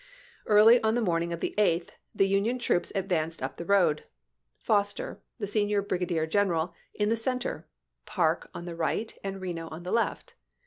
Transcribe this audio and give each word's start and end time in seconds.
Early 0.47 0.81
on 0.81 0.95
the 0.95 0.99
morning 1.01 1.31
of 1.31 1.41
the 1.41 1.53
8th 1.59 1.91
the 2.15 2.27
Union 2.27 2.57
troops 2.57 2.91
advanced 2.95 3.43
up 3.43 3.57
the 3.57 3.65
road; 3.65 4.03
Fos 4.57 4.91
ter, 4.93 5.19
the 5.37 5.45
senior 5.45 5.83
brigadier 5.83 6.25
general, 6.25 6.73
in 6.95 7.09
the 7.09 7.15
center, 7.15 7.67
Parke 8.07 8.49
on 8.51 8.65
the 8.65 8.75
right, 8.75 9.15
and 9.23 9.39
Reno 9.39 9.67
on 9.69 9.83
the 9.83 9.91
left. 9.91 10.33